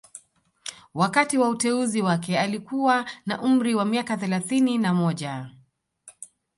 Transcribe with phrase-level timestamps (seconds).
[0.93, 5.49] Wakati wa uteuzi wake alikuwa na umri wa miaka thelathini na moja